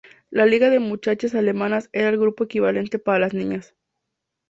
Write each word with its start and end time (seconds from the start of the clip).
La 0.31 0.47
Liga 0.47 0.71
de 0.71 0.79
Muchachas 0.79 1.35
Alemanas 1.35 1.91
era 1.93 2.09
el 2.09 2.17
grupo 2.19 2.45
equivalente 2.45 2.97
para 2.97 3.19
las 3.19 3.35
niñas. 3.35 3.75